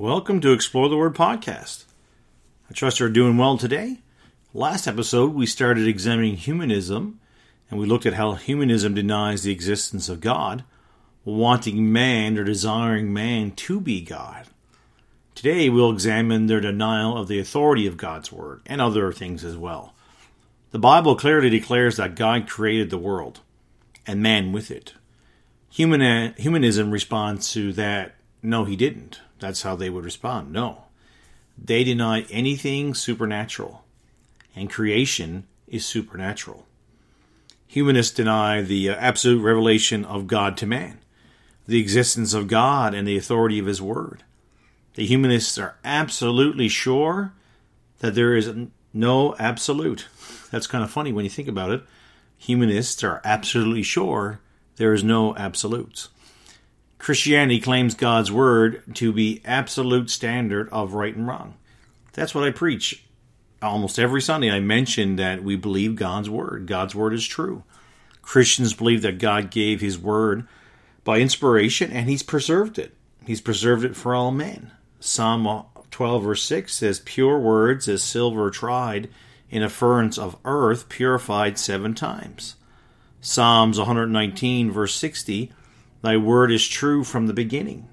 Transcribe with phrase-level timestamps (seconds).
[0.00, 1.84] Welcome to Explore the Word podcast.
[2.70, 3.98] I trust you're doing well today.
[4.54, 7.20] Last episode, we started examining humanism,
[7.70, 10.64] and we looked at how humanism denies the existence of God,
[11.22, 14.46] wanting man or desiring man to be God.
[15.34, 19.58] Today, we'll examine their denial of the authority of God's Word and other things as
[19.58, 19.92] well.
[20.70, 23.40] The Bible clearly declares that God created the world
[24.06, 24.94] and man with it.
[25.68, 29.20] Human, humanism responds to that no, he didn't.
[29.38, 30.52] That's how they would respond.
[30.52, 30.84] No.
[31.62, 33.84] They deny anything supernatural,
[34.56, 36.66] and creation is supernatural.
[37.66, 40.98] Humanists deny the uh, absolute revelation of God to man,
[41.66, 44.24] the existence of God and the authority of His Word.
[44.94, 47.32] The humanists are absolutely sure
[48.00, 48.50] that there is
[48.92, 50.08] no absolute.
[50.50, 51.82] That's kind of funny when you think about it.
[52.38, 54.40] Humanists are absolutely sure
[54.76, 56.08] there is no absolutes.
[57.00, 61.54] Christianity claims God's word to be absolute standard of right and wrong.
[62.12, 63.02] That's what I preach.
[63.62, 66.66] Almost every Sunday I mention that we believe God's word.
[66.66, 67.64] God's word is true.
[68.20, 70.46] Christians believe that God gave his word
[71.02, 72.94] by inspiration and he's preserved it.
[73.26, 74.70] He's preserved it for all men.
[75.00, 79.08] Psalm 12 verse 6 says, Pure words as silver tried
[79.48, 82.56] in a furnace of earth purified seven times.
[83.22, 85.50] Psalms 119 verse 60
[86.02, 87.88] Thy word is true from the beginning.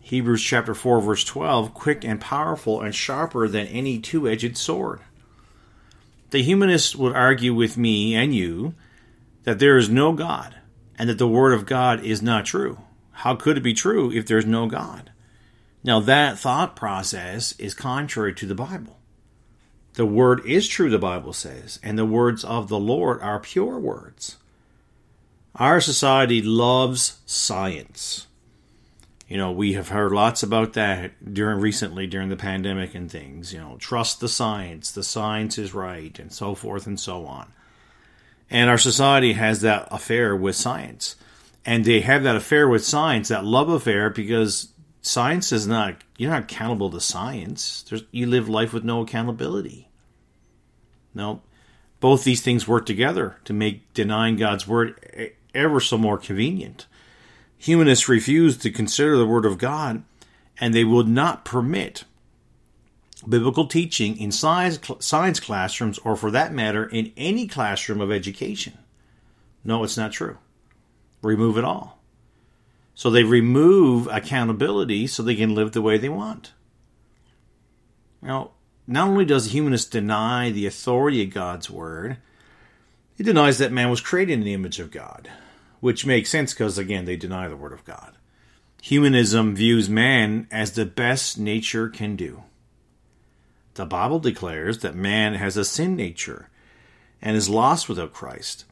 [0.00, 5.00] Hebrews chapter 4 verse 12, quick and powerful and sharper than any two-edged sword.
[6.30, 8.74] The humanists would argue with me and you
[9.44, 10.56] that there is no God
[10.98, 12.78] and that the word of God is not true.
[13.10, 15.10] How could it be true if there's no God?
[15.84, 18.98] Now that thought process is contrary to the Bible.
[19.94, 23.78] The word is true, the Bible says, and the words of the Lord are pure
[23.78, 24.36] words.
[25.54, 28.26] Our society loves science.
[29.28, 33.52] You know, we have heard lots about that during recently during the pandemic and things.
[33.52, 37.52] You know, trust the science, the science is right, and so forth and so on.
[38.50, 41.16] And our society has that affair with science.
[41.66, 46.30] And they have that affair with science, that love affair, because science is not, you're
[46.30, 47.84] not accountable to science.
[47.88, 49.90] There's, you live life with no accountability.
[51.14, 51.42] No,
[52.00, 56.86] both these things work together to make denying God's word ever so more convenient.
[57.58, 60.04] Humanists refuse to consider the Word of God,
[60.60, 62.04] and they will not permit
[63.28, 68.78] biblical teaching in science, science classrooms, or for that matter, in any classroom of education.
[69.64, 70.38] No, it's not true.
[71.20, 71.98] Remove it all.
[72.94, 76.52] So they remove accountability so they can live the way they want.
[78.22, 78.52] Now,
[78.88, 82.16] not only does the humanist deny the authority of God's word,
[83.14, 85.30] he denies that man was created in the image of God,
[85.80, 88.16] which makes sense because, again, they deny the Word of God.
[88.80, 92.44] Humanism views man as the best nature can do.
[93.74, 96.48] The Bible declares that man has a sin nature
[97.20, 98.64] and is lost without Christ.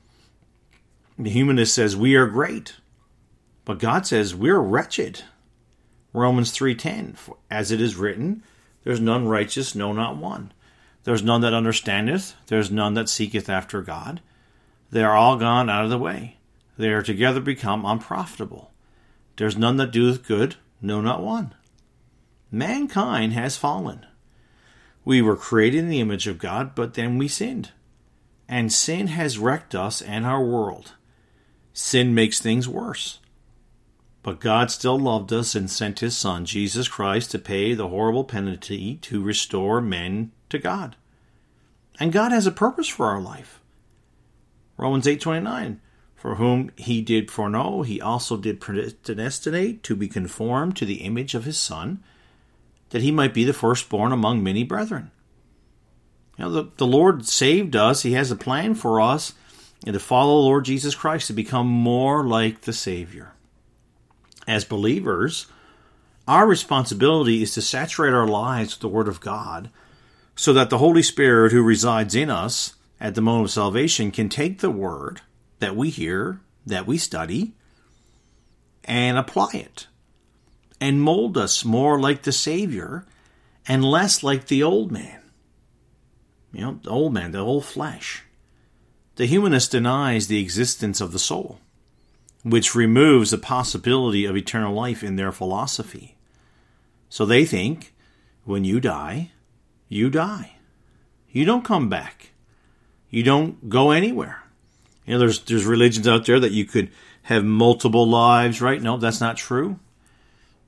[1.18, 2.76] The humanist says we are great,
[3.64, 5.24] but God says we're wretched.
[6.12, 7.16] Romans 3:10
[7.50, 8.42] as it is written,
[8.86, 10.52] there's none righteous, no not one.
[11.02, 14.20] There's none that understandeth, there's none that seeketh after God.
[14.92, 16.36] They are all gone out of the way.
[16.78, 18.70] They are together become unprofitable.
[19.36, 21.52] There is none that doeth good, no, not one.
[22.52, 24.06] Mankind has fallen.
[25.04, 27.72] We were created in the image of God, but then we sinned.
[28.48, 30.92] And sin has wrecked us and our world.
[31.72, 33.18] Sin makes things worse.
[34.26, 38.24] But God still loved us and sent His Son, Jesus Christ, to pay the horrible
[38.24, 40.96] penalty to restore men to God.
[42.00, 43.60] And God has a purpose for our life.
[44.76, 45.78] Romans 8:29
[46.16, 51.36] For whom he did foreknow he also did predestinate to be conformed to the image
[51.36, 52.02] of his son
[52.90, 55.12] that he might be the firstborn among many brethren.
[56.36, 59.34] You know the, the Lord saved us, he has a plan for us
[59.84, 63.34] and to follow Lord Jesus Christ to become more like the Savior.
[64.46, 65.46] As believers,
[66.28, 69.70] our responsibility is to saturate our lives with the Word of God
[70.36, 74.28] so that the Holy Spirit who resides in us at the moment of salvation can
[74.28, 75.22] take the word
[75.58, 77.54] that we hear, that we study,
[78.84, 79.86] and apply it
[80.80, 83.06] and mold us more like the Savior
[83.66, 85.20] and less like the old man.
[86.52, 88.24] You know, the old man, the old flesh.
[89.16, 91.58] The humanist denies the existence of the soul,
[92.48, 96.16] which removes the possibility of eternal life in their philosophy.
[97.08, 97.92] So they think
[98.44, 99.32] when you die,
[99.88, 100.56] you die.
[101.30, 102.30] You don't come back
[103.10, 104.42] you don't go anywhere.
[105.06, 106.90] You know, there's there's religions out there that you could
[107.22, 108.82] have multiple lives, right?
[108.82, 109.78] No, that's not true.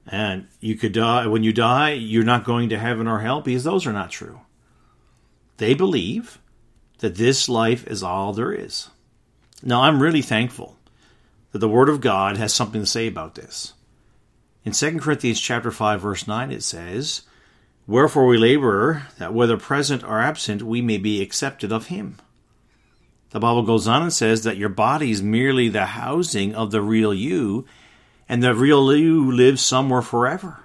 [0.07, 3.65] And you could die when you die, you're not going to heaven or hell because
[3.65, 4.41] those are not true.
[5.59, 6.39] They believe
[7.01, 8.89] that this life is all there is.
[9.63, 10.77] Now, I'm really thankful
[11.53, 13.75] that the Word of God has something to say about this.
[14.65, 17.23] In 2 Corinthians chapter 5 verse 9 it says,
[17.87, 22.17] "Wherefore we labor that whether present or absent we may be accepted of him."
[23.31, 26.81] The Bible goes on and says that your body is merely the housing of the
[26.81, 27.67] real you,
[28.29, 30.65] and the real you lives somewhere forever.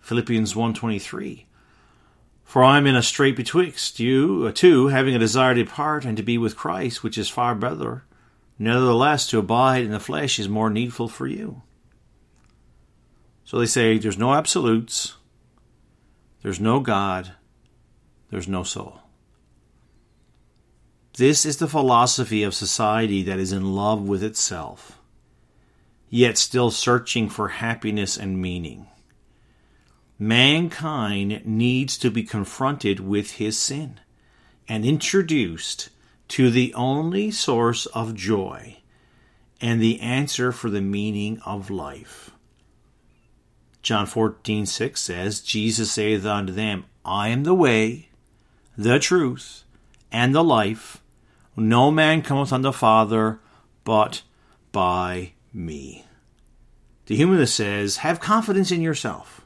[0.00, 1.44] Philippians 1.23
[2.44, 6.04] For I am in a strait betwixt you uh, two, having a desire to depart
[6.04, 8.04] and to be with Christ, which is far better.
[8.58, 11.62] Nevertheless, to abide in the flesh is more needful for you.
[13.44, 15.16] So they say there's no absolutes,
[16.42, 17.32] there's no God,
[18.30, 19.00] there's no soul.
[21.18, 24.98] This is the philosophy of society that is in love with itself,
[26.08, 28.86] yet still searching for happiness and meaning.
[30.18, 34.00] Mankind needs to be confronted with his sin
[34.68, 35.90] and introduced
[36.32, 38.78] to the only source of joy
[39.60, 42.30] and the answer for the meaning of life.
[43.82, 48.08] John 14, 6 says, Jesus saith unto them, I am the way,
[48.78, 49.64] the truth,
[50.10, 51.02] and the life.
[51.54, 53.38] No man cometh unto the Father
[53.84, 54.22] but
[54.72, 56.06] by me.
[57.06, 59.44] The humanist says, have confidence in yourself,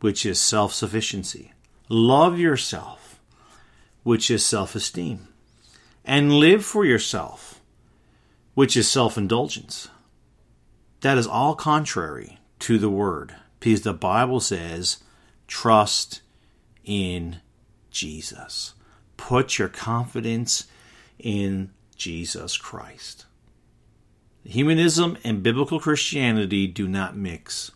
[0.00, 1.52] which is self sufficiency.
[1.90, 3.20] Love yourself,
[4.04, 5.28] which is self esteem.
[6.04, 7.60] And live for yourself,
[8.54, 9.88] which is self indulgence.
[11.00, 15.02] That is all contrary to the Word, because the Bible says,
[15.46, 16.22] trust
[16.84, 17.40] in
[17.90, 18.74] Jesus.
[19.16, 20.66] Put your confidence
[21.18, 23.26] in Jesus Christ.
[24.44, 27.70] Humanism and biblical Christianity do not mix.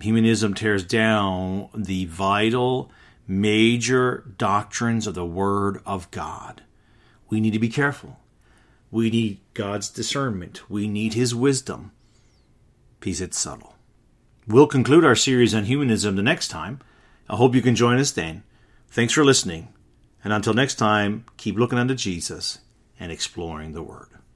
[0.00, 2.90] Humanism tears down the vital,
[3.26, 6.62] major doctrines of the Word of God.
[7.34, 8.20] We need to be careful.
[8.92, 10.70] We need God's discernment.
[10.70, 11.90] We need His wisdom.
[13.00, 13.74] Because it's subtle.
[14.46, 16.78] We'll conclude our series on humanism the next time.
[17.28, 18.44] I hope you can join us then.
[18.88, 19.66] Thanks for listening.
[20.22, 22.60] And until next time, keep looking unto Jesus
[23.00, 24.10] and exploring the Word.